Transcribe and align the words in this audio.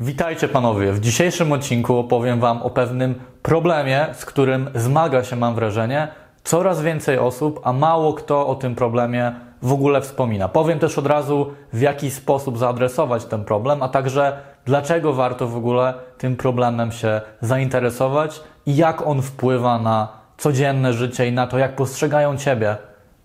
Witajcie 0.00 0.48
panowie. 0.48 0.92
W 0.92 1.00
dzisiejszym 1.00 1.52
odcinku 1.52 1.96
opowiem 1.96 2.40
wam 2.40 2.62
o 2.62 2.70
pewnym 2.70 3.14
problemie, 3.42 4.06
z 4.12 4.24
którym 4.24 4.70
zmaga 4.74 5.24
się, 5.24 5.36
mam 5.36 5.54
wrażenie, 5.54 6.08
coraz 6.44 6.82
więcej 6.82 7.18
osób, 7.18 7.60
a 7.64 7.72
mało 7.72 8.12
kto 8.12 8.46
o 8.46 8.54
tym 8.54 8.74
problemie 8.74 9.32
w 9.62 9.72
ogóle 9.72 10.00
wspomina. 10.00 10.48
Powiem 10.48 10.78
też 10.78 10.98
od 10.98 11.06
razu, 11.06 11.46
w 11.72 11.80
jaki 11.80 12.10
sposób 12.10 12.58
zaadresować 12.58 13.24
ten 13.24 13.44
problem, 13.44 13.82
a 13.82 13.88
także 13.88 14.38
dlaczego 14.64 15.12
warto 15.12 15.48
w 15.48 15.56
ogóle 15.56 15.94
tym 16.18 16.36
problemem 16.36 16.92
się 16.92 17.20
zainteresować 17.40 18.40
i 18.66 18.76
jak 18.76 19.06
on 19.06 19.22
wpływa 19.22 19.78
na 19.78 20.08
codzienne 20.36 20.92
życie 20.92 21.28
i 21.28 21.32
na 21.32 21.46
to, 21.46 21.58
jak 21.58 21.76
postrzegają 21.76 22.36
ciebie 22.36 22.76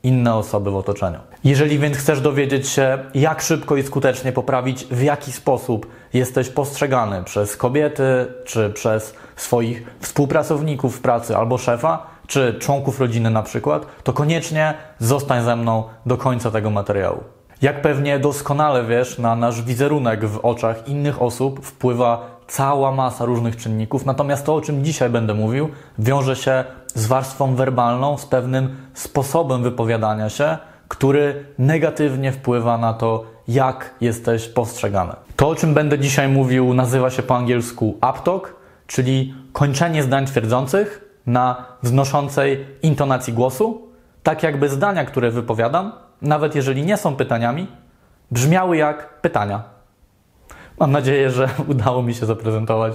inne 0.03 0.35
osoby 0.35 0.71
w 0.71 0.75
otoczeniu. 0.75 1.19
Jeżeli 1.43 1.79
więc 1.79 1.97
chcesz 1.97 2.21
dowiedzieć 2.21 2.69
się, 2.69 2.97
jak 3.13 3.41
szybko 3.41 3.77
i 3.77 3.83
skutecznie 3.83 4.31
poprawić, 4.31 4.85
w 4.85 5.01
jaki 5.01 5.31
sposób 5.31 5.87
jesteś 6.13 6.49
postrzegany 6.49 7.23
przez 7.23 7.57
kobiety, 7.57 8.03
czy 8.45 8.69
przez 8.69 9.15
swoich 9.35 9.83
współpracowników 9.99 10.97
w 10.97 11.01
pracy 11.01 11.37
albo 11.37 11.57
szefa, 11.57 12.07
czy 12.27 12.55
członków 12.59 12.99
rodziny 12.99 13.29
na 13.29 13.43
przykład, 13.43 13.85
to 14.03 14.13
koniecznie 14.13 14.73
zostań 14.99 15.43
ze 15.43 15.55
mną 15.55 15.83
do 16.05 16.17
końca 16.17 16.51
tego 16.51 16.69
materiału. 16.69 17.23
Jak 17.61 17.81
pewnie 17.81 18.19
doskonale 18.19 18.85
wiesz, 18.85 19.17
na 19.17 19.35
nasz 19.35 19.61
wizerunek 19.61 20.25
w 20.25 20.39
oczach 20.45 20.87
innych 20.87 21.21
osób 21.21 21.65
wpływa 21.65 22.39
cała 22.47 22.91
masa 22.91 23.25
różnych 23.25 23.57
czynników, 23.57 24.05
natomiast 24.05 24.45
to, 24.45 24.55
o 24.55 24.61
czym 24.61 24.85
dzisiaj 24.85 25.09
będę 25.09 25.33
mówił, 25.33 25.69
wiąże 25.99 26.35
się 26.35 26.63
z 26.87 27.05
warstwą 27.05 27.55
werbalną, 27.55 28.17
z 28.17 28.25
pewnym 28.25 28.75
sposobem 28.93 29.63
wypowiadania 29.63 30.29
się, 30.29 30.57
który 30.93 31.45
negatywnie 31.57 32.31
wpływa 32.31 32.77
na 32.77 32.93
to, 32.93 33.25
jak 33.47 33.95
jesteś 34.01 34.47
postrzegany. 34.47 35.13
To, 35.35 35.49
o 35.49 35.55
czym 35.55 35.73
będę 35.73 35.99
dzisiaj 35.99 36.27
mówił, 36.27 36.73
nazywa 36.73 37.09
się 37.09 37.23
po 37.23 37.35
angielsku 37.35 37.97
uptalk, 38.11 38.55
czyli 38.87 39.33
kończenie 39.53 40.03
zdań 40.03 40.25
twierdzących 40.25 41.19
na 41.25 41.65
wznoszącej 41.83 42.65
intonacji 42.81 43.33
głosu, 43.33 43.87
tak 44.23 44.43
jakby 44.43 44.69
zdania, 44.69 45.05
które 45.05 45.31
wypowiadam, 45.31 45.91
nawet 46.21 46.55
jeżeli 46.55 46.85
nie 46.85 46.97
są 46.97 47.15
pytaniami, 47.15 47.67
brzmiały 48.31 48.77
jak 48.77 49.21
pytania. 49.21 49.63
Mam 50.79 50.91
nadzieję, 50.91 51.31
że 51.31 51.49
udało 51.71 52.03
mi 52.03 52.13
się 52.13 52.25
zaprezentować 52.25 52.93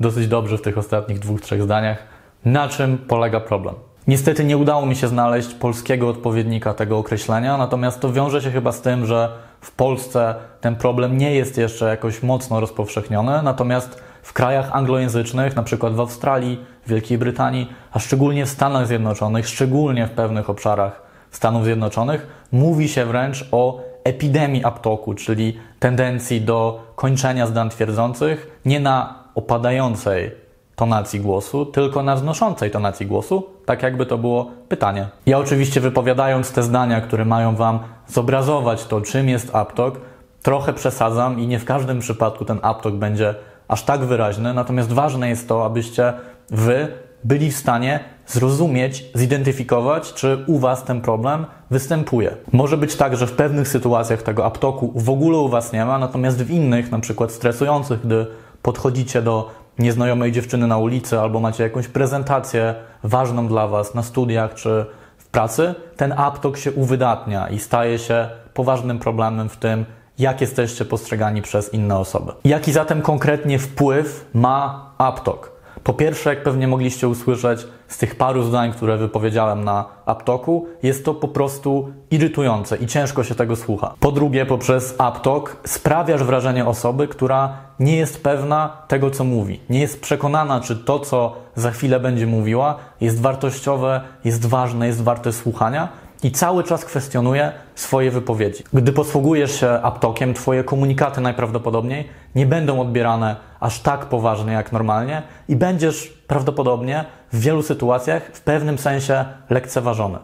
dosyć 0.00 0.28
dobrze 0.28 0.58
w 0.58 0.62
tych 0.62 0.78
ostatnich 0.78 1.18
dwóch, 1.18 1.40
trzech 1.40 1.62
zdaniach, 1.62 1.98
na 2.44 2.68
czym 2.68 2.98
polega 2.98 3.40
problem. 3.40 3.74
Niestety 4.06 4.44
nie 4.44 4.56
udało 4.56 4.86
mi 4.86 4.96
się 4.96 5.08
znaleźć 5.08 5.54
polskiego 5.54 6.08
odpowiednika 6.08 6.74
tego 6.74 6.98
określenia, 6.98 7.56
natomiast 7.56 8.00
to 8.00 8.12
wiąże 8.12 8.42
się 8.42 8.50
chyba 8.50 8.72
z 8.72 8.80
tym, 8.80 9.06
że 9.06 9.32
w 9.60 9.70
Polsce 9.70 10.34
ten 10.60 10.76
problem 10.76 11.18
nie 11.18 11.34
jest 11.34 11.58
jeszcze 11.58 11.88
jakoś 11.88 12.22
mocno 12.22 12.60
rozpowszechniony, 12.60 13.42
natomiast 13.42 14.02
w 14.22 14.32
krajach 14.32 14.72
anglojęzycznych, 14.72 15.56
na 15.56 15.62
przykład 15.62 15.94
w 15.94 16.00
Australii, 16.00 16.64
Wielkiej 16.86 17.18
Brytanii, 17.18 17.72
a 17.92 17.98
szczególnie 17.98 18.46
w 18.46 18.48
Stanach 18.48 18.86
Zjednoczonych, 18.86 19.48
szczególnie 19.48 20.06
w 20.06 20.10
pewnych 20.10 20.50
obszarach 20.50 21.02
Stanów 21.30 21.64
Zjednoczonych, 21.64 22.26
mówi 22.52 22.88
się 22.88 23.04
wręcz 23.04 23.48
o 23.52 23.80
epidemii 24.04 24.64
aptoku, 24.64 25.14
czyli 25.14 25.58
tendencji 25.78 26.40
do 26.40 26.86
kończenia 26.96 27.46
zdań 27.46 27.70
twierdzących 27.70 28.60
nie 28.64 28.80
na 28.80 29.24
opadającej 29.34 30.45
tonacji 30.76 31.20
głosu, 31.20 31.66
tylko 31.66 32.02
na 32.02 32.16
wznoszącej 32.16 32.70
tonacji 32.70 33.06
głosu, 33.06 33.46
tak 33.66 33.82
jakby 33.82 34.06
to 34.06 34.18
było 34.18 34.50
pytanie. 34.68 35.08
Ja 35.26 35.38
oczywiście 35.38 35.80
wypowiadając 35.80 36.52
te 36.52 36.62
zdania, 36.62 37.00
które 37.00 37.24
mają 37.24 37.56
Wam 37.56 37.78
zobrazować 38.06 38.84
to, 38.84 39.00
czym 39.00 39.28
jest 39.28 39.54
aptok, 39.54 40.00
trochę 40.42 40.72
przesadzam 40.72 41.40
i 41.40 41.46
nie 41.46 41.58
w 41.58 41.64
każdym 41.64 42.00
przypadku 42.00 42.44
ten 42.44 42.58
aptok 42.62 42.94
będzie 42.94 43.34
aż 43.68 43.82
tak 43.82 44.04
wyraźny, 44.04 44.54
natomiast 44.54 44.92
ważne 44.92 45.28
jest 45.28 45.48
to, 45.48 45.64
abyście 45.64 46.12
Wy 46.50 46.88
byli 47.24 47.50
w 47.50 47.56
stanie 47.56 48.00
zrozumieć, 48.26 49.04
zidentyfikować, 49.14 50.12
czy 50.12 50.44
u 50.46 50.58
Was 50.58 50.84
ten 50.84 51.00
problem 51.00 51.46
występuje. 51.70 52.36
Może 52.52 52.76
być 52.76 52.96
tak, 52.96 53.16
że 53.16 53.26
w 53.26 53.32
pewnych 53.32 53.68
sytuacjach 53.68 54.22
tego 54.22 54.44
aptoku 54.44 54.92
w 54.94 55.10
ogóle 55.10 55.38
u 55.38 55.48
Was 55.48 55.72
nie 55.72 55.84
ma, 55.84 55.98
natomiast 55.98 56.42
w 56.42 56.50
innych, 56.50 56.90
na 56.90 56.98
przykład 56.98 57.32
stresujących, 57.32 58.00
gdy 58.00 58.26
podchodzicie 58.62 59.22
do 59.22 59.50
nieznajomej 59.78 60.32
dziewczyny 60.32 60.66
na 60.66 60.78
ulicy 60.78 61.20
albo 61.20 61.40
macie 61.40 61.62
jakąś 61.62 61.88
prezentację 61.88 62.74
ważną 63.04 63.48
dla 63.48 63.68
Was 63.68 63.94
na 63.94 64.02
studiach 64.02 64.54
czy 64.54 64.86
w 65.18 65.26
pracy, 65.26 65.74
ten 65.96 66.14
aptok 66.16 66.56
się 66.56 66.72
uwydatnia 66.72 67.48
i 67.48 67.58
staje 67.58 67.98
się 67.98 68.28
poważnym 68.54 68.98
problemem 68.98 69.48
w 69.48 69.56
tym, 69.56 69.84
jak 70.18 70.40
jesteście 70.40 70.84
postrzegani 70.84 71.42
przez 71.42 71.74
inne 71.74 71.98
osoby. 71.98 72.32
Jaki 72.44 72.72
zatem 72.72 73.02
konkretnie 73.02 73.58
wpływ 73.58 74.30
ma 74.34 74.90
aptok? 74.98 75.55
Po 75.86 75.94
pierwsze, 75.94 76.30
jak 76.30 76.42
pewnie 76.42 76.68
mogliście 76.68 77.08
usłyszeć 77.08 77.66
z 77.88 77.98
tych 77.98 78.14
paru 78.14 78.42
zdań, 78.42 78.72
które 78.72 78.96
wypowiedziałem 78.96 79.64
na 79.64 79.84
aptoku, 80.06 80.66
jest 80.82 81.04
to 81.04 81.14
po 81.14 81.28
prostu 81.28 81.92
irytujące 82.10 82.76
i 82.76 82.86
ciężko 82.86 83.24
się 83.24 83.34
tego 83.34 83.56
słucha. 83.56 83.94
Po 84.00 84.12
drugie, 84.12 84.46
poprzez 84.46 84.94
aptok 84.98 85.56
sprawiasz 85.64 86.24
wrażenie 86.24 86.66
osoby, 86.66 87.08
która 87.08 87.56
nie 87.80 87.96
jest 87.96 88.22
pewna 88.22 88.76
tego, 88.88 89.10
co 89.10 89.24
mówi. 89.24 89.60
Nie 89.70 89.80
jest 89.80 90.00
przekonana, 90.00 90.60
czy 90.60 90.76
to, 90.76 90.98
co 90.98 91.36
za 91.54 91.70
chwilę 91.70 92.00
będzie 92.00 92.26
mówiła, 92.26 92.76
jest 93.00 93.20
wartościowe, 93.20 94.00
jest 94.24 94.46
ważne, 94.46 94.86
jest 94.86 95.02
warte 95.02 95.32
słuchania 95.32 95.88
i 96.22 96.30
cały 96.30 96.64
czas 96.64 96.84
kwestionuje 96.84 97.52
swoje 97.74 98.10
wypowiedzi. 98.10 98.64
Gdy 98.72 98.92
posługujesz 98.92 99.60
się 99.60 99.70
aptokiem, 99.70 100.34
Twoje 100.34 100.64
komunikaty 100.64 101.20
najprawdopodobniej 101.20 102.08
nie 102.34 102.46
będą 102.46 102.80
odbierane 102.80 103.36
aż 103.60 103.80
tak 103.80 104.06
poważnie 104.06 104.52
jak 104.52 104.72
normalnie 104.72 105.22
i 105.48 105.56
będziesz 105.56 106.08
prawdopodobnie 106.26 107.04
w 107.32 107.40
wielu 107.40 107.62
sytuacjach 107.62 108.22
w 108.32 108.40
pewnym 108.40 108.78
sensie 108.78 109.24
lekceważony. 109.50 110.18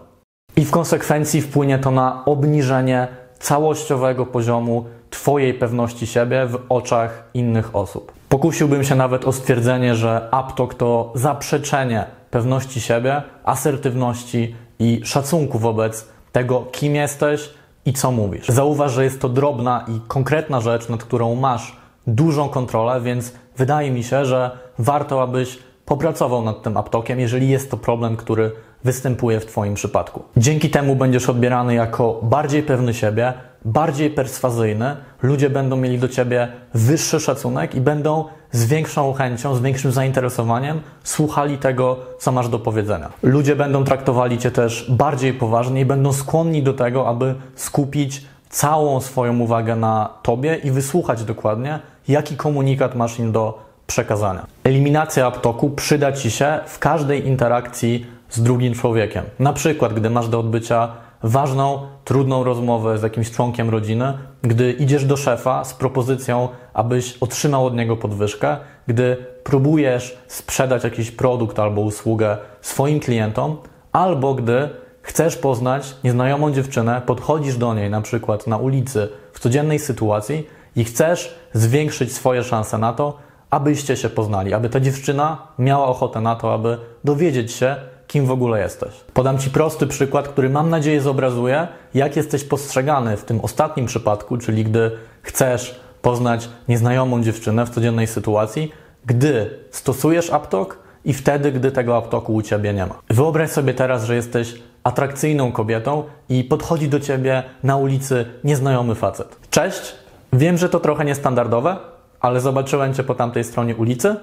I 0.56 0.64
w 0.64 0.70
konsekwencji 0.70 1.42
wpłynie 1.42 1.78
to 1.78 1.90
na 1.90 2.24
obniżenie 2.24 3.08
całościowego 3.38 4.26
poziomu 4.26 4.84
Twojej 5.10 5.54
pewności 5.54 6.06
siebie 6.06 6.46
w 6.46 6.58
oczach 6.68 7.24
innych 7.34 7.76
osób. 7.76 8.12
Pokusiłbym 8.28 8.84
się 8.84 8.94
nawet 8.94 9.24
o 9.24 9.32
stwierdzenie, 9.32 9.94
że 9.94 10.28
aptok 10.30 10.74
to 10.74 11.12
zaprzeczenie 11.14 12.04
pewności 12.30 12.80
siebie, 12.80 13.22
asertywności 13.44 14.56
i 14.78 15.00
szacunku 15.04 15.58
wobec 15.58 16.08
tego, 16.32 16.66
kim 16.72 16.94
jesteś 16.94 17.50
i 17.86 17.92
co 17.92 18.10
mówisz. 18.10 18.48
Zauważ, 18.48 18.92
że 18.92 19.04
jest 19.04 19.20
to 19.20 19.28
drobna 19.28 19.84
i 19.88 20.00
konkretna 20.08 20.60
rzecz, 20.60 20.88
nad 20.88 21.04
którą 21.04 21.34
masz 21.34 21.76
dużą 22.06 22.48
kontrolę, 22.48 23.00
więc 23.00 23.32
wydaje 23.56 23.90
mi 23.90 24.04
się, 24.04 24.24
że 24.24 24.50
warto, 24.78 25.22
abyś 25.22 25.58
popracował 25.84 26.42
nad 26.42 26.62
tym 26.62 26.76
aptokiem, 26.76 27.20
jeżeli 27.20 27.48
jest 27.48 27.70
to 27.70 27.76
problem, 27.76 28.16
który 28.16 28.52
występuje 28.84 29.40
w 29.40 29.46
Twoim 29.46 29.74
przypadku. 29.74 30.22
Dzięki 30.36 30.70
temu 30.70 30.96
będziesz 30.96 31.28
odbierany 31.28 31.74
jako 31.74 32.20
bardziej 32.22 32.62
pewny 32.62 32.94
siebie, 32.94 33.32
bardziej 33.64 34.10
perswazyjny, 34.10 34.96
ludzie 35.22 35.50
będą 35.50 35.76
mieli 35.76 35.98
do 35.98 36.08
Ciebie 36.08 36.48
wyższy 36.74 37.20
szacunek 37.20 37.74
i 37.74 37.80
będą 37.80 38.24
z 38.52 38.64
większą 38.64 39.12
chęcią, 39.12 39.54
z 39.54 39.60
większym 39.60 39.92
zainteresowaniem 39.92 40.80
słuchali 41.04 41.58
tego, 41.58 41.96
co 42.18 42.32
masz 42.32 42.48
do 42.48 42.58
powiedzenia. 42.58 43.12
Ludzie 43.22 43.56
będą 43.56 43.84
traktowali 43.84 44.38
Cię 44.38 44.50
też 44.50 44.90
bardziej 44.90 45.34
poważnie 45.34 45.80
i 45.80 45.84
będą 45.84 46.12
skłonni 46.12 46.62
do 46.62 46.72
tego, 46.72 47.08
aby 47.08 47.34
skupić 47.54 48.26
całą 48.50 49.00
swoją 49.00 49.38
uwagę 49.38 49.76
na 49.76 50.10
Tobie 50.22 50.56
i 50.64 50.70
wysłuchać 50.70 51.24
dokładnie, 51.24 51.78
jaki 52.08 52.36
komunikat 52.36 52.94
masz 52.94 53.18
im 53.18 53.32
do 53.32 53.58
przekazania. 53.86 54.46
Eliminacja 54.64 55.26
aptoku 55.26 55.70
przyda 55.70 56.12
Ci 56.12 56.30
się 56.30 56.58
w 56.66 56.78
każdej 56.78 57.26
interakcji 57.26 58.06
z 58.30 58.42
drugim 58.42 58.74
człowiekiem. 58.74 59.24
Na 59.38 59.52
przykład, 59.52 59.94
gdy 59.94 60.10
masz 60.10 60.28
do 60.28 60.40
odbycia 60.40 60.88
ważną, 61.22 61.86
trudną 62.04 62.44
rozmowę 62.44 62.98
z 62.98 63.02
jakimś 63.02 63.30
członkiem 63.30 63.70
rodziny, 63.70 64.12
gdy 64.42 64.72
idziesz 64.72 65.04
do 65.04 65.16
szefa 65.16 65.64
z 65.64 65.74
propozycją, 65.74 66.48
abyś 66.74 67.18
otrzymał 67.20 67.66
od 67.66 67.74
niego 67.76 67.96
podwyżkę, 67.96 68.56
gdy 68.86 69.16
próbujesz 69.44 70.18
sprzedać 70.26 70.84
jakiś 70.84 71.10
produkt 71.10 71.58
albo 71.58 71.80
usługę 71.80 72.36
swoim 72.60 73.00
klientom, 73.00 73.56
albo 73.92 74.34
gdy 74.34 74.68
chcesz 75.02 75.36
poznać 75.36 75.96
nieznajomą 76.04 76.52
dziewczynę, 76.52 77.02
podchodzisz 77.06 77.56
do 77.56 77.74
niej 77.74 77.90
na 77.90 78.00
przykład 78.00 78.46
na 78.46 78.56
ulicy 78.56 79.08
w 79.32 79.40
codziennej 79.40 79.78
sytuacji 79.78 80.46
i 80.76 80.84
chcesz 80.84 81.34
zwiększyć 81.52 82.12
swoje 82.12 82.44
szanse 82.44 82.78
na 82.78 82.92
to, 82.92 83.18
abyście 83.50 83.96
się 83.96 84.08
poznali, 84.08 84.54
aby 84.54 84.68
ta 84.68 84.80
dziewczyna 84.80 85.46
miała 85.58 85.86
ochotę 85.86 86.20
na 86.20 86.36
to, 86.36 86.54
aby 86.54 86.78
dowiedzieć 87.04 87.52
się, 87.52 87.76
kim 88.06 88.26
w 88.26 88.30
ogóle 88.30 88.60
jesteś. 88.60 88.90
Podam 89.14 89.38
Ci 89.38 89.50
prosty 89.50 89.86
przykład, 89.86 90.28
który 90.28 90.50
mam 90.50 90.70
nadzieję 90.70 91.00
zobrazuje, 91.00 91.68
jak 91.94 92.16
jesteś 92.16 92.44
postrzegany 92.44 93.16
w 93.16 93.24
tym 93.24 93.40
ostatnim 93.40 93.86
przypadku, 93.86 94.38
czyli 94.38 94.64
gdy 94.64 94.90
chcesz 95.22 95.80
poznać 96.02 96.48
nieznajomą 96.68 97.22
dziewczynę 97.22 97.66
w 97.66 97.70
codziennej 97.70 98.06
sytuacji, 98.06 98.72
gdy 99.06 99.58
stosujesz 99.70 100.30
aptok 100.30 100.78
i 101.04 101.12
wtedy, 101.12 101.52
gdy 101.52 101.70
tego 101.70 101.96
aptoku 101.96 102.34
u 102.34 102.42
Ciebie 102.42 102.74
nie 102.74 102.86
ma. 102.86 102.94
Wyobraź 103.10 103.50
sobie 103.50 103.74
teraz, 103.74 104.04
że 104.04 104.14
jesteś 104.14 104.54
atrakcyjną 104.84 105.52
kobietą 105.52 106.04
i 106.28 106.44
podchodzi 106.44 106.88
do 106.88 107.00
Ciebie 107.00 107.42
na 107.62 107.76
ulicy 107.76 108.26
nieznajomy 108.44 108.94
facet. 108.94 109.36
Cześć, 109.50 110.01
wiem, 110.32 110.58
że 110.58 110.68
to 110.68 110.80
trochę 110.80 111.04
niestandardowe, 111.04 111.76
ale 112.20 112.40
zobaczyłem 112.40 112.94
Cię 112.94 113.02
po 113.02 113.14
tamtej 113.14 113.44
stronie 113.44 113.76
ulicy 113.76 114.16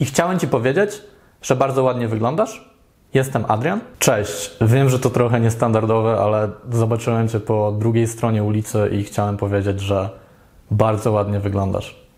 i 0.00 0.04
chciałem 0.04 0.38
Ci 0.38 0.48
powiedzieć, 0.48 1.02
że 1.42 1.56
bardzo 1.56 1.82
ładnie 1.82 2.08
wyglądasz. 2.08 2.70
Jestem 3.14 3.44
Adrian. 3.48 3.80
Cześć. 3.98 4.56
Wiem, 4.60 4.88
że 4.88 4.98
to 4.98 5.10
trochę 5.10 5.40
niestandardowe, 5.40 6.18
ale 6.18 6.48
zobaczyłem 6.72 7.28
Cię 7.28 7.40
po 7.40 7.72
drugiej 7.72 8.06
stronie 8.06 8.44
ulicy 8.44 8.90
i 8.92 9.04
chciałem 9.04 9.36
powiedzieć, 9.36 9.80
że 9.80 10.10
bardzo 10.70 11.12
ładnie 11.12 11.40
wyglądasz. 11.40 12.08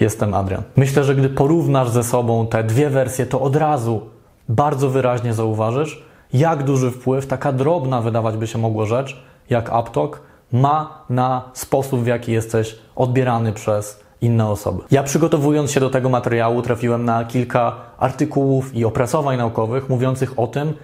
Jestem 0.00 0.34
Adrian. 0.34 0.62
Myślę, 0.76 1.04
że 1.04 1.14
gdy 1.14 1.28
porównasz 1.28 1.88
ze 1.88 2.04
sobą 2.04 2.46
te 2.46 2.64
dwie 2.64 2.90
wersje, 2.90 3.26
to 3.26 3.40
od 3.40 3.56
razu 3.56 4.00
bardzo 4.48 4.88
wyraźnie 4.88 5.34
zauważysz, 5.34 6.02
jak 6.32 6.62
duży 6.62 6.90
wpływ 6.90 7.26
taka 7.26 7.52
drobna 7.52 8.00
wydawać 8.00 8.36
by 8.36 8.46
się 8.46 8.58
mogło 8.58 8.86
rzecz, 8.86 9.22
jak 9.50 9.70
AppTalk, 9.70 10.20
ma 10.52 11.04
na 11.10 11.50
sposób, 11.52 12.00
w 12.00 12.06
jaki 12.06 12.32
jesteś 12.32 12.78
odbierany 12.96 13.52
przez 13.52 14.00
inne 14.20 14.48
osoby. 14.50 14.82
Ja 14.90 15.02
przygotowując 15.02 15.70
się 15.70 15.80
do 15.80 15.90
tego 15.90 16.08
materiału 16.08 16.62
trafiłem 16.62 17.04
na 17.04 17.24
kilka 17.24 17.76
artykułów 17.98 18.74
i 18.76 18.84
opracowań 18.84 19.38
naukowych 19.38 19.88
mówiących 19.88 20.38
o 20.38 20.46
tym, 20.46 20.74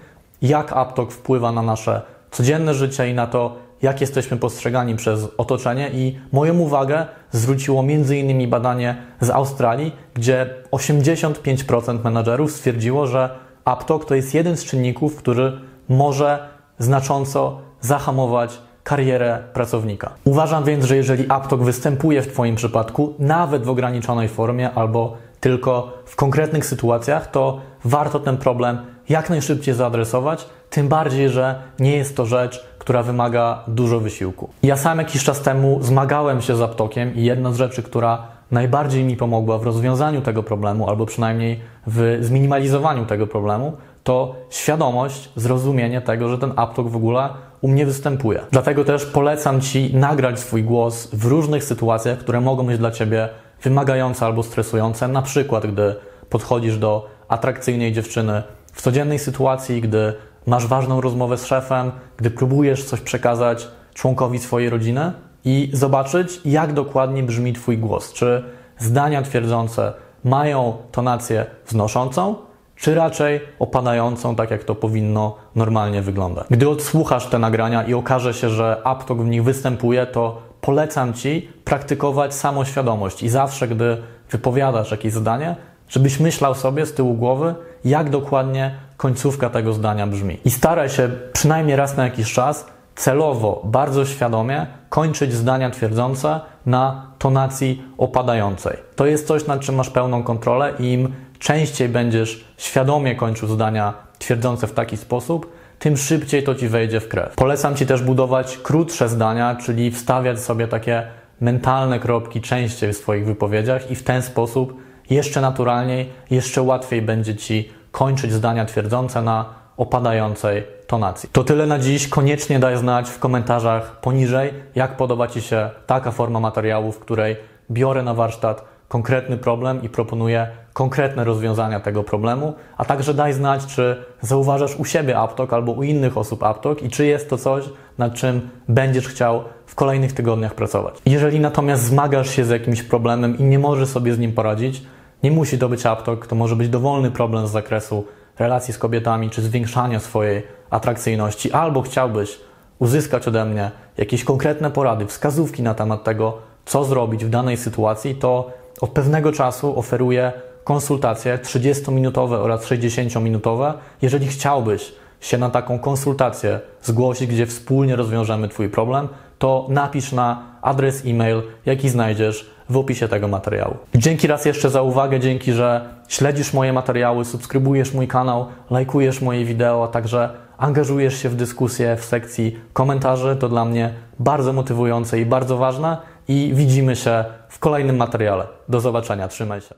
jak 0.41 0.73
AppTalk 0.73 1.11
wpływa 1.11 1.51
na 1.51 1.61
nasze 1.61 2.01
codzienne 2.31 2.73
życie 2.73 3.09
i 3.09 3.13
na 3.13 3.27
to, 3.27 3.55
jak 3.81 4.01
jesteśmy 4.01 4.37
postrzegani 4.37 4.95
przez 4.95 5.27
otoczenie 5.37 5.89
i 5.89 6.19
moją 6.31 6.59
uwagę 6.59 7.05
zwróciło 7.31 7.81
m.in. 7.81 8.49
badanie 8.49 8.95
z 9.21 9.29
Australii, 9.29 9.95
gdzie 10.13 10.49
85% 10.71 12.03
menadżerów 12.03 12.51
stwierdziło, 12.51 13.07
że 13.07 13.29
AppTalk 13.65 14.05
to 14.05 14.15
jest 14.15 14.33
jeden 14.33 14.57
z 14.57 14.65
czynników, 14.65 15.15
który 15.15 15.51
może 15.89 16.49
znacząco 16.79 17.59
zahamować 17.81 18.61
karierę 18.85 19.39
pracownika. 19.53 20.11
Uważam 20.23 20.63
więc, 20.63 20.85
że 20.85 20.95
jeżeli 20.95 21.25
AppTalk 21.29 21.63
występuje 21.63 22.21
w 22.21 22.27
Twoim 22.27 22.55
przypadku, 22.55 23.13
nawet 23.19 23.63
w 23.63 23.69
ograniczonej 23.69 24.27
formie 24.29 24.71
albo 24.71 25.17
tylko 25.39 25.93
w 26.05 26.15
konkretnych 26.15 26.65
sytuacjach, 26.65 27.31
to 27.31 27.59
warto 27.85 28.19
ten 28.19 28.37
problem 28.37 28.77
jak 29.09 29.29
najszybciej 29.29 29.73
zaadresować, 29.73 30.47
tym 30.69 30.87
bardziej, 30.87 31.29
że 31.29 31.55
nie 31.79 31.97
jest 31.97 32.17
to 32.17 32.25
rzecz, 32.25 32.65
która 32.79 33.03
wymaga 33.03 33.63
dużo 33.67 33.99
wysiłku. 33.99 34.49
Ja 34.63 34.77
sam 34.77 34.97
jakiś 34.97 35.23
czas 35.23 35.41
temu 35.41 35.79
zmagałem 35.81 36.41
się 36.41 36.55
z 36.55 36.61
AppTalkiem 36.61 37.15
i 37.15 37.23
jedna 37.23 37.51
z 37.51 37.57
rzeczy, 37.57 37.83
która 37.83 38.27
najbardziej 38.51 39.03
mi 39.03 39.17
pomogła 39.17 39.57
w 39.57 39.63
rozwiązaniu 39.63 40.21
tego 40.21 40.43
problemu, 40.43 40.89
albo 40.89 41.05
przynajmniej 41.05 41.59
w 41.87 42.17
zminimalizowaniu 42.21 43.05
tego 43.05 43.27
problemu, 43.27 43.73
to 44.05 44.35
świadomość, 44.49 45.29
zrozumienie 45.35 46.01
tego, 46.01 46.29
że 46.29 46.37
ten 46.37 46.53
AppTalk 46.55 46.87
w 46.87 46.95
ogóle 46.95 47.29
u 47.61 47.67
mnie 47.67 47.85
występuje. 47.85 48.41
Dlatego 48.51 48.83
też 48.83 49.05
polecam 49.05 49.61
Ci 49.61 49.95
nagrać 49.95 50.39
swój 50.39 50.63
głos 50.63 51.09
w 51.13 51.25
różnych 51.25 51.63
sytuacjach, 51.63 52.17
które 52.17 52.41
mogą 52.41 52.65
być 52.65 52.77
dla 52.77 52.91
Ciebie 52.91 53.29
wymagające 53.63 54.25
albo 54.25 54.43
stresujące. 54.43 55.07
Na 55.07 55.21
przykład, 55.21 55.67
gdy 55.67 55.95
podchodzisz 56.29 56.77
do 56.77 57.07
atrakcyjnej 57.27 57.93
dziewczyny 57.93 58.43
w 58.73 58.81
codziennej 58.81 59.19
sytuacji, 59.19 59.81
gdy 59.81 60.13
masz 60.45 60.67
ważną 60.67 61.01
rozmowę 61.01 61.37
z 61.37 61.45
szefem, 61.45 61.91
gdy 62.17 62.31
próbujesz 62.31 62.83
coś 62.83 63.01
przekazać 63.01 63.67
członkowi 63.93 64.39
swojej 64.39 64.69
rodziny 64.69 65.11
i 65.45 65.69
zobaczyć, 65.73 66.41
jak 66.45 66.73
dokładnie 66.73 67.23
brzmi 67.23 67.53
Twój 67.53 67.77
głos. 67.77 68.13
Czy 68.13 68.43
zdania 68.77 69.21
twierdzące 69.21 69.93
mają 70.23 70.77
tonację 70.91 71.45
wznoszącą, 71.67 72.35
czy 72.75 72.95
raczej 72.95 73.41
opadającą, 73.59 74.35
tak 74.35 74.51
jak 74.51 74.63
to 74.63 74.75
powinno 74.75 75.35
normalnie 75.55 76.01
wyglądać. 76.01 76.47
Gdy 76.49 76.69
odsłuchasz 76.69 77.27
te 77.27 77.39
nagrania 77.39 77.83
i 77.83 77.93
okaże 77.93 78.33
się, 78.33 78.49
że 78.49 78.81
AppTalk 78.83 79.21
w 79.21 79.25
nich 79.25 79.43
występuje, 79.43 80.05
to 80.05 80.41
polecam 80.61 81.13
Ci 81.13 81.49
praktykować 81.63 82.33
samoświadomość 82.33 83.23
i 83.23 83.29
zawsze, 83.29 83.67
gdy 83.67 83.97
wypowiadasz 84.31 84.91
jakieś 84.91 85.13
zdanie, 85.13 85.55
żebyś 85.89 86.19
myślał 86.19 86.55
sobie 86.55 86.85
z 86.85 86.93
tyłu 86.93 87.13
głowy, 87.13 87.55
jak 87.85 88.09
dokładnie 88.09 88.75
końcówka 88.97 89.49
tego 89.49 89.73
zdania 89.73 90.07
brzmi. 90.07 90.37
I 90.45 90.51
staraj 90.51 90.89
się 90.89 91.09
przynajmniej 91.33 91.75
raz 91.75 91.97
na 91.97 92.03
jakiś 92.03 92.33
czas 92.33 92.65
celowo, 92.95 93.61
bardzo 93.63 94.05
świadomie 94.05 94.67
kończyć 94.89 95.33
zdania 95.33 95.69
twierdzące 95.69 96.39
na 96.65 97.05
tonacji 97.19 97.83
opadającej. 97.97 98.77
To 98.95 99.05
jest 99.05 99.27
coś, 99.27 99.47
nad 99.47 99.59
czym 99.59 99.75
masz 99.75 99.89
pełną 99.89 100.23
kontrolę 100.23 100.73
i 100.79 100.93
im 100.93 101.13
częściej 101.39 101.89
będziesz 101.89 102.45
świadomie 102.57 103.15
kończył 103.15 103.49
zdania 103.49 103.93
twierdzące 104.19 104.67
w 104.67 104.73
taki 104.73 104.97
sposób, 104.97 105.51
tym 105.79 105.97
szybciej 105.97 106.43
to 106.43 106.55
ci 106.55 106.67
wejdzie 106.67 106.99
w 106.99 107.07
krew. 107.07 107.35
Polecam 107.35 107.75
ci 107.75 107.85
też 107.85 108.01
budować 108.01 108.57
krótsze 108.57 109.09
zdania, 109.09 109.55
czyli 109.55 109.91
wstawiać 109.91 110.39
sobie 110.39 110.67
takie 110.67 111.07
mentalne 111.41 111.99
kropki 111.99 112.41
częściej 112.41 112.93
w 112.93 112.97
swoich 112.97 113.25
wypowiedziach 113.25 113.91
i 113.91 113.95
w 113.95 114.03
ten 114.03 114.21
sposób 114.21 114.81
jeszcze 115.09 115.41
naturalniej, 115.41 116.09
jeszcze 116.29 116.61
łatwiej 116.61 117.01
będzie 117.01 117.35
ci 117.35 117.69
kończyć 117.91 118.33
zdania 118.33 118.65
twierdzące 118.65 119.21
na 119.21 119.45
opadającej 119.77 120.63
tonacji. 120.87 121.29
To 121.31 121.43
tyle 121.43 121.65
na 121.65 121.79
dziś. 121.79 122.07
Koniecznie 122.07 122.59
daj 122.59 122.77
znać 122.77 123.09
w 123.09 123.19
komentarzach 123.19 123.99
poniżej, 123.99 124.53
jak 124.75 124.97
podoba 124.97 125.27
Ci 125.27 125.41
się 125.41 125.69
taka 125.87 126.11
forma 126.11 126.39
materiału, 126.39 126.91
w 126.91 126.99
której 126.99 127.35
biorę 127.71 128.03
na 128.03 128.13
warsztat 128.13 128.65
konkretny 128.95 129.37
problem 129.37 129.83
i 129.83 129.89
proponuję 129.89 130.47
konkretne 130.73 131.23
rozwiązania 131.23 131.79
tego 131.79 132.03
problemu, 132.03 132.53
a 132.77 132.85
także 132.85 133.13
daj 133.13 133.33
znać, 133.33 133.65
czy 133.65 134.05
zauważasz 134.21 134.75
u 134.75 134.85
siebie 134.85 135.17
AppTalk 135.17 135.53
albo 135.53 135.71
u 135.71 135.83
innych 135.83 136.17
osób 136.17 136.43
AppTalk 136.43 136.83
i 136.83 136.89
czy 136.89 137.05
jest 137.05 137.29
to 137.29 137.37
coś, 137.37 137.63
nad 137.97 138.13
czym 138.13 138.49
będziesz 138.67 139.07
chciał 139.07 139.43
w 139.65 139.75
kolejnych 139.75 140.13
tygodniach 140.13 140.55
pracować. 140.55 140.95
Jeżeli 141.05 141.39
natomiast 141.39 141.83
zmagasz 141.83 142.29
się 142.29 142.45
z 142.45 142.49
jakimś 142.49 142.83
problemem 142.83 143.37
i 143.37 143.43
nie 143.43 143.59
możesz 143.59 143.89
sobie 143.89 144.13
z 144.13 144.19
nim 144.19 144.33
poradzić, 144.33 144.83
nie 145.23 145.31
musi 145.31 145.57
to 145.59 145.69
być 145.69 145.85
AppTalk, 145.85 146.27
to 146.27 146.35
może 146.35 146.55
być 146.55 146.69
dowolny 146.69 147.11
problem 147.11 147.47
z 147.47 147.51
zakresu 147.51 148.05
relacji 148.39 148.73
z 148.73 148.77
kobietami 148.77 149.29
czy 149.29 149.41
zwiększania 149.41 149.99
swojej 149.99 150.43
atrakcyjności, 150.69 151.51
albo 151.51 151.81
chciałbyś 151.81 152.39
uzyskać 152.79 153.27
ode 153.27 153.45
mnie 153.45 153.71
jakieś 153.97 154.23
konkretne 154.23 154.71
porady, 154.71 155.05
wskazówki 155.05 155.63
na 155.63 155.73
temat 155.73 156.03
tego, 156.03 156.37
co 156.65 156.85
zrobić 156.85 157.25
w 157.25 157.29
danej 157.29 157.57
sytuacji, 157.57 158.15
to 158.15 158.51
od 158.81 158.89
pewnego 158.89 159.31
czasu 159.31 159.79
oferuję 159.79 160.31
konsultacje 160.63 161.37
30-minutowe 161.37 162.33
oraz 162.33 162.65
60-minutowe. 162.65 163.73
Jeżeli 164.01 164.27
chciałbyś 164.27 164.93
się 165.19 165.37
na 165.37 165.49
taką 165.49 165.79
konsultację 165.79 166.59
zgłosić, 166.83 167.27
gdzie 167.27 167.45
wspólnie 167.45 167.95
rozwiążemy 167.95 168.49
Twój 168.49 168.69
problem, 168.69 169.07
to 169.39 169.67
napisz 169.69 170.11
na 170.11 170.43
adres 170.61 171.03
e-mail, 171.05 171.41
jaki 171.65 171.89
znajdziesz 171.89 172.49
w 172.69 172.77
opisie 172.77 173.07
tego 173.07 173.27
materiału. 173.27 173.77
Dzięki 173.95 174.27
raz 174.27 174.45
jeszcze 174.45 174.69
za 174.69 174.81
uwagę, 174.81 175.19
dzięki, 175.19 175.53
że 175.53 175.89
śledzisz 176.07 176.53
moje 176.53 176.73
materiały, 176.73 177.25
subskrybujesz 177.25 177.93
mój 177.93 178.07
kanał, 178.07 178.45
lajkujesz 178.69 179.21
moje 179.21 179.45
wideo, 179.45 179.83
a 179.83 179.87
także 179.87 180.29
angażujesz 180.57 181.17
się 181.17 181.29
w 181.29 181.35
dyskusję 181.35 181.95
w 181.95 182.05
sekcji 182.05 182.59
komentarzy. 182.73 183.35
To 183.35 183.49
dla 183.49 183.65
mnie 183.65 183.93
bardzo 184.19 184.53
motywujące 184.53 185.19
i 185.19 185.25
bardzo 185.25 185.57
ważne. 185.57 185.97
I 186.27 186.51
widzimy 186.53 186.95
się 186.95 187.25
w 187.49 187.59
kolejnym 187.59 187.95
materiale. 187.95 188.47
Do 188.69 188.79
zobaczenia, 188.79 189.27
trzymaj 189.27 189.61
się. 189.61 189.73